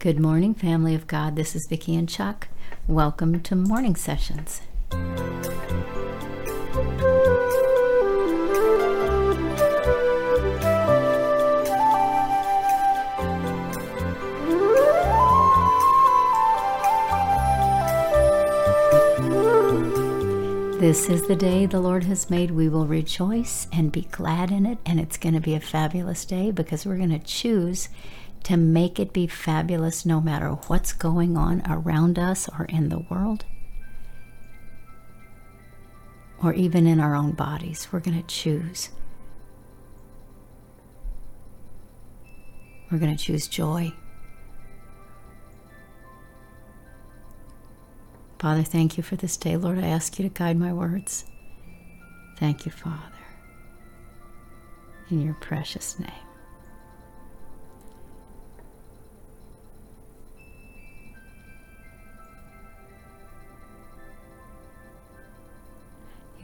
[0.00, 1.36] Good morning, family of God.
[1.36, 2.48] This is Vicki and Chuck.
[2.88, 4.62] Welcome to Morning Sessions.
[20.80, 22.52] This is the day the Lord has made.
[22.52, 24.78] We will rejoice and be glad in it.
[24.86, 27.90] And it's going to be a fabulous day because we're going to choose
[28.44, 32.98] to make it be fabulous no matter what's going on around us or in the
[32.98, 33.44] world
[36.42, 37.88] or even in our own bodies.
[37.92, 38.90] We're going to choose.
[42.90, 43.92] We're going to choose joy.
[48.38, 49.56] Father, thank you for this day.
[49.56, 51.26] Lord, I ask you to guide my words.
[52.38, 53.02] Thank you, Father.
[55.10, 56.29] In your precious name.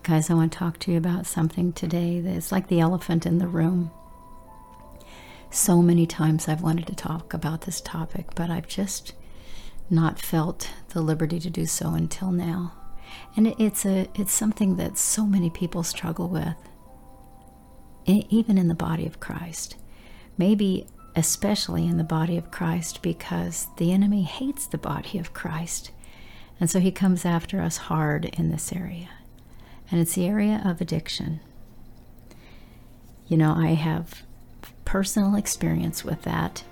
[0.06, 3.38] Guys, I want to talk to you about something today that's like the elephant in
[3.38, 3.90] the room.
[5.50, 9.14] So many times I've wanted to talk about this topic, but I've just
[9.90, 12.72] not felt the liberty to do so until now.
[13.34, 16.54] And it's a it's something that so many people struggle with.
[18.06, 19.74] Even in the body of Christ.
[20.38, 25.90] Maybe especially in the body of Christ because the enemy hates the body of Christ.
[26.60, 29.08] And so he comes after us hard in this area.
[29.90, 31.40] And it's the area of addiction.
[33.28, 34.22] You know, I have
[34.84, 36.64] personal experience with that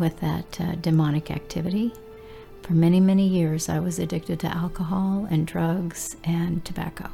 [0.00, 1.92] with that uh, demonic activity
[2.66, 7.10] for many, many years, I was addicted to alcohol and drugs and tobacco.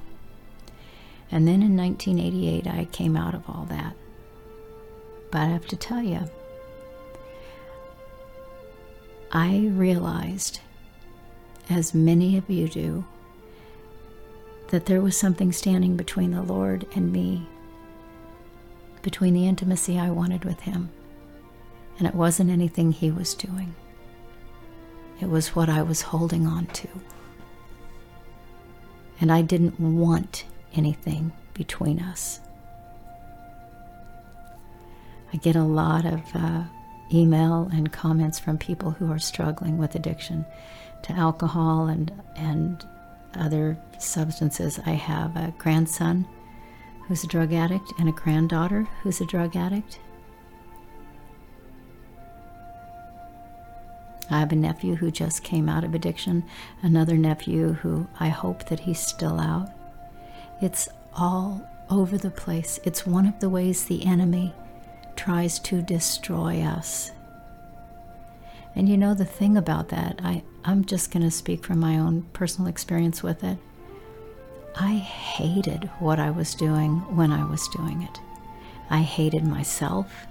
[1.31, 3.95] And then in 1988, I came out of all that.
[5.31, 6.21] But I have to tell you,
[9.31, 10.61] I realized,
[11.69, 13.05] as many of you do,
[14.73, 17.47] that there was something standing between the Lord and me,
[19.03, 20.89] between the intimacy I wanted with Him.
[21.99, 23.75] And it wasn't anything He was doing.
[25.21, 26.89] It was what I was holding on to.
[29.21, 32.41] And I didn't want anything between us.
[35.35, 36.63] I get a lot of uh,
[37.13, 40.47] email and comments from people who are struggling with addiction
[41.03, 42.83] to alcohol and, and
[43.37, 44.81] other substances.
[44.87, 46.27] I have a grandson
[47.07, 49.99] who's a drug addict and a granddaughter who's a drug addict.
[54.31, 56.45] I have a nephew who just came out of addiction,
[56.81, 59.71] another nephew who I hope that he's still out.
[60.63, 62.81] It's all over the place.
[62.85, 64.55] It's one of the ways the enemy
[65.17, 67.13] tries to destroy us.
[68.75, 71.99] And you know the thing about that, I, I'm just going to speak from my
[71.99, 73.59] own personal experience with it.
[74.77, 78.21] I hated what I was doing when I was doing it.
[78.89, 80.27] I hated myself.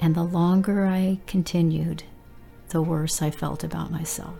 [0.00, 2.04] And the longer I continued,
[2.70, 4.36] the worse I felt about myself.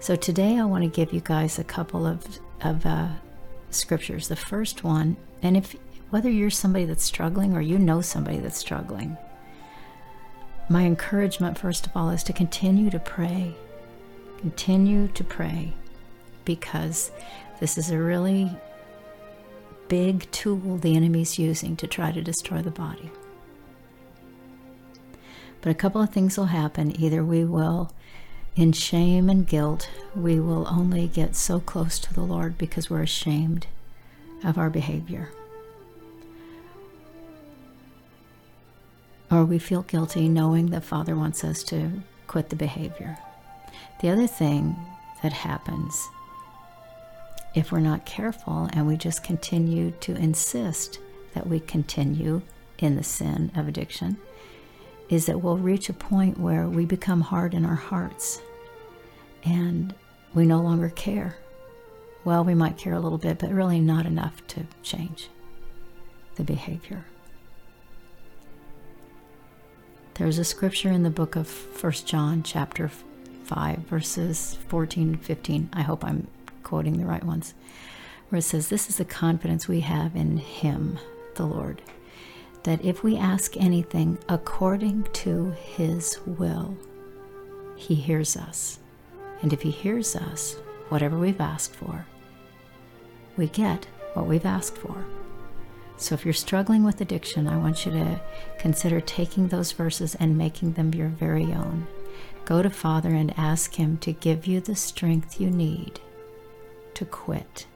[0.00, 3.08] So today I want to give you guys a couple of, of uh,
[3.70, 4.28] scriptures.
[4.28, 5.76] The first one, and if
[6.10, 9.16] whether you're somebody that's struggling or you know somebody that's struggling,
[10.70, 13.54] my encouragement, first of all, is to continue to pray.
[14.38, 15.74] Continue to pray
[16.44, 17.10] because
[17.60, 18.50] this is a really
[19.88, 23.10] big tool the enemy's using to try to destroy the body.
[25.60, 26.98] But a couple of things will happen.
[27.00, 27.92] Either we will,
[28.54, 33.02] in shame and guilt, we will only get so close to the Lord because we're
[33.02, 33.66] ashamed
[34.44, 35.30] of our behavior.
[39.30, 43.18] Or we feel guilty knowing that Father wants us to quit the behavior.
[44.00, 44.76] The other thing
[45.22, 46.08] that happens
[47.54, 51.00] if we're not careful and we just continue to insist
[51.34, 52.42] that we continue
[52.78, 54.16] in the sin of addiction
[55.08, 58.40] is that we'll reach a point where we become hard in our hearts
[59.44, 59.94] and
[60.34, 61.36] we no longer care.
[62.24, 65.28] Well, we might care a little bit, but really not enough to change
[66.36, 67.04] the behavior.
[70.14, 72.90] There's a scripture in the book of First John, chapter
[73.48, 75.70] 5, verses 14 and 15.
[75.72, 76.28] I hope I'm
[76.62, 77.54] quoting the right ones,
[78.28, 80.98] where it says, This is the confidence we have in Him,
[81.34, 81.82] the Lord
[82.68, 86.76] that if we ask anything according to His will,
[87.76, 88.78] He hears us.
[89.40, 90.56] And if He hears us,
[90.88, 92.04] whatever we've asked for,
[93.38, 95.04] we get what we've asked for.
[95.96, 98.20] So if you're struggling with addiction, I want you to
[98.58, 101.86] consider taking those verses and making them your very own.
[102.48, 106.00] Go to Father and ask Him to give you the strength you need
[106.94, 107.66] to quit.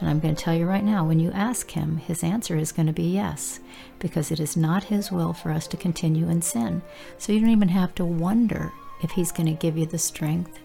[0.00, 2.72] And I'm going to tell you right now when you ask Him, His answer is
[2.72, 3.60] going to be yes,
[4.00, 6.82] because it is not His will for us to continue in sin.
[7.16, 8.72] So you don't even have to wonder
[9.04, 10.58] if He's going to give you the strength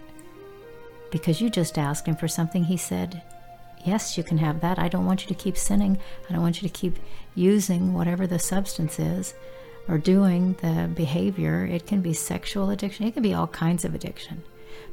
[1.12, 2.63] because you just asked Him for something.
[2.63, 3.21] He said,
[3.85, 4.80] Yes, you can have that.
[4.80, 6.00] I don't want you to keep sinning.
[6.27, 6.97] I don't want you to keep
[7.35, 9.35] using whatever the substance is
[9.87, 11.65] or doing the behavior.
[11.65, 14.43] It can be sexual addiction, it can be all kinds of addiction.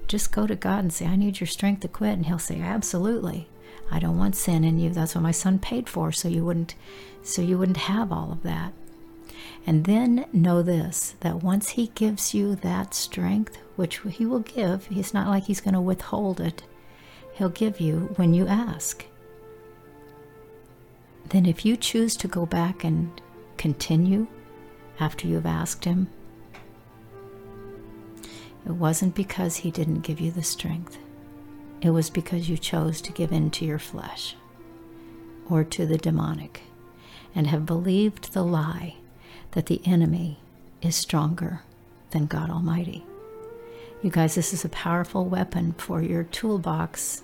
[0.07, 2.13] Just go to God and say, I need your strength to quit.
[2.13, 3.49] And He'll say, Absolutely.
[3.91, 4.91] I don't want sin in you.
[4.91, 6.75] That's what my son paid for, so you wouldn't
[7.23, 8.73] so you wouldn't have all of that.
[9.67, 14.87] And then know this that once he gives you that strength, which he will give,
[14.87, 16.63] he's not like he's going to withhold it.
[17.35, 19.05] He'll give you when you ask.
[21.31, 23.11] Then if you choose to go back and
[23.57, 24.27] continue
[25.01, 26.09] after you've asked him,
[28.67, 30.99] it wasn't because he didn't give you the strength.
[31.83, 34.37] It was because you chose to give in to your flesh
[35.51, 36.63] or to the demonic
[37.35, 38.97] and have believed the lie
[39.51, 40.39] that the enemy
[40.81, 41.61] is stronger
[42.11, 43.05] than God Almighty.
[44.03, 47.23] You guys, this is a powerful weapon for your toolbox,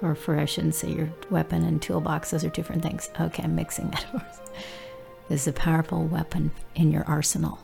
[0.00, 3.10] or for, I shouldn't say your weapon and toolbox, those are different things.
[3.20, 4.40] Okay, I'm mixing metaphors.
[5.30, 7.60] Is a powerful weapon in your arsenal.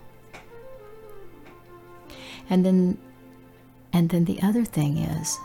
[2.48, 2.96] And then
[3.92, 5.36] and then the other thing is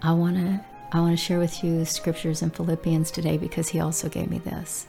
[0.00, 3.80] I want to I want to share with you scriptures in Philippians today because he
[3.80, 4.86] also gave me this.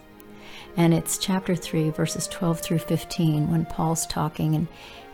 [0.78, 4.68] And it's chapter 3 verses 12 through 15 when Paul's talking and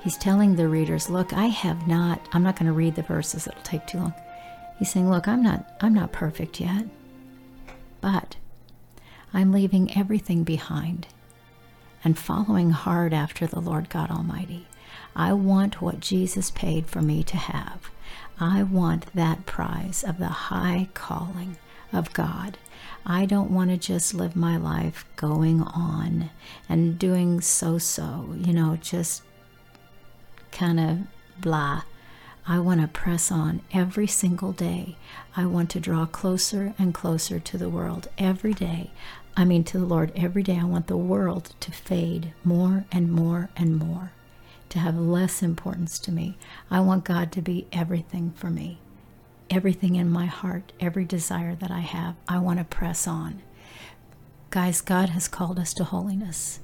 [0.04, 3.48] he's telling the readers, "Look, I have not I'm not going to read the verses,
[3.48, 4.14] it'll take too long."
[4.80, 6.88] He's saying, "Look, I'm not I'm not perfect yet.
[8.02, 8.36] But
[9.34, 11.08] I'm leaving everything behind
[12.04, 14.68] and following hard after the Lord God Almighty.
[15.16, 17.90] I want what Jesus paid for me to have.
[18.40, 21.58] I want that prize of the high calling
[21.94, 22.58] of God.
[23.06, 26.30] I don't want to just live my life going on
[26.68, 29.24] and doing so so, you know, just
[30.52, 31.00] kind of
[31.40, 31.84] blah.
[32.48, 34.98] I want to press on every single day.
[35.36, 38.92] I want to draw closer and closer to the world every day.
[39.38, 40.58] I mean, to the Lord every day.
[40.60, 44.12] I want the world to fade more and more and more
[44.70, 46.38] to have less importance to me.
[46.70, 48.80] I want God to be everything for me,
[49.50, 52.16] everything in my heart, every desire that I have.
[52.28, 53.42] I want to press on.
[54.50, 56.60] Guys, God has called us to holiness.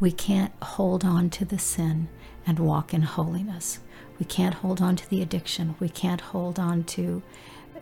[0.00, 2.08] We can't hold on to the sin
[2.48, 3.78] and walk in holiness.
[4.18, 5.76] We can't hold on to the addiction.
[5.78, 7.22] We can't hold on to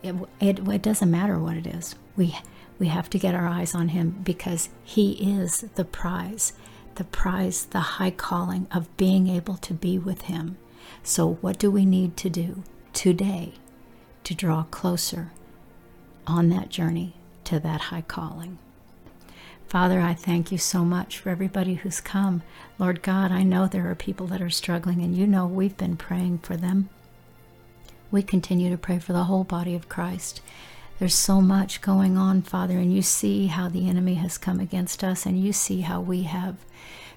[0.03, 1.95] it, it, it doesn't matter what it is.
[2.15, 2.37] We
[2.77, 6.53] we have to get our eyes on him because he is the prize
[6.97, 10.57] the prize, the high calling of being able to be with Him.
[11.03, 13.53] So, what do we need to do today
[14.23, 15.31] to draw closer
[16.25, 17.13] on that journey
[17.45, 18.57] to that high calling?
[19.67, 22.41] Father, I thank you so much for everybody who's come.
[22.79, 25.97] Lord God, I know there are people that are struggling, and you know we've been
[25.97, 26.89] praying for them.
[28.09, 30.39] We continue to pray for the whole body of Christ.
[30.99, 35.03] There's so much going on, Father, and you see how the enemy has come against
[35.03, 36.55] us, and you see how we have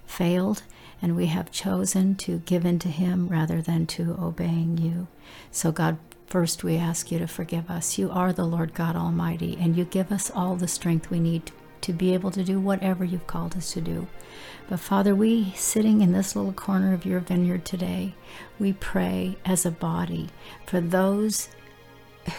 [0.05, 0.64] failed
[1.00, 5.07] and we have chosen to give in to Him rather than to obeying you.
[5.50, 7.97] So, God, first we ask you to forgive us.
[7.97, 11.47] You are the Lord God Almighty, and you give us all the strength we need
[11.47, 11.52] to
[11.93, 14.07] be able to do whatever you've called us to do.
[14.69, 18.15] But Father, we sitting in this little corner of your vineyard today,
[18.59, 20.29] we pray as a body
[20.67, 21.49] for those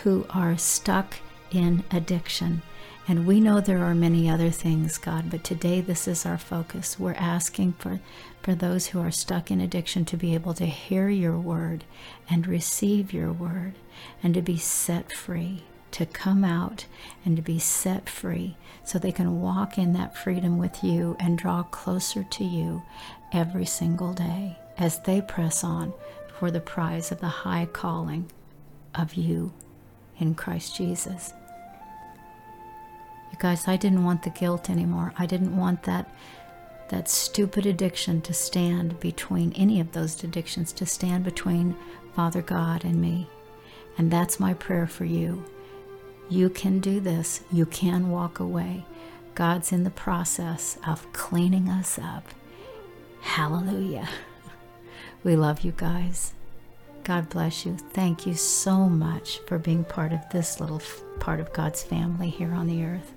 [0.04, 1.16] who are stuck
[1.52, 2.62] in addiction
[3.08, 7.00] and we know there are many other things, God, but today this is our focus.
[7.00, 8.00] We're asking for,
[8.42, 11.84] for those who are stuck in addiction to be able to hear your word
[12.30, 13.74] and receive your word
[14.22, 16.86] and to be set free, to come out
[17.26, 21.38] and to be set free so they can walk in that freedom with you and
[21.38, 22.82] draw closer to you
[23.32, 25.94] every single day as they press on
[26.40, 28.30] for the prize of the high calling
[28.96, 29.54] of you
[30.20, 31.34] in Christ Jesus.
[33.32, 35.14] You guys, I didn't want the guilt anymore.
[35.18, 36.10] I didn't want that
[36.90, 41.74] that stupid addiction to stand between any of those addictions to stand between
[42.16, 43.28] Father God and me.
[43.98, 45.46] And that's my prayer for you.
[46.32, 47.42] You can do this.
[47.52, 48.86] You can walk away.
[49.36, 52.24] God's in the process of cleaning us up.
[53.22, 54.08] Hallelujah.
[55.24, 56.34] We love you guys.
[57.04, 57.78] God bless you.
[57.78, 60.82] Thank you so much for being part of this little
[61.20, 63.14] part of God's family here on the earth.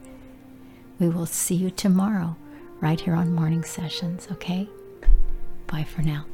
[0.98, 2.36] We will see you tomorrow
[2.82, 4.68] right here on Morning Sessions, okay?
[5.66, 6.26] Bye for now.